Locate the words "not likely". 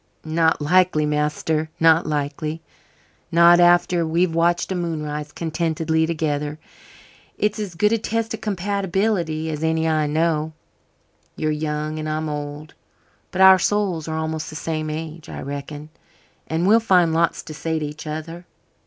0.25-1.05, 1.79-2.59